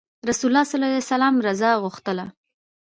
رسول 0.29 0.51
الله 0.51 0.65
ﷺ 1.01 1.13
الله 1.15 1.33
رضا 1.49 1.71
غوښتله. 1.83 2.25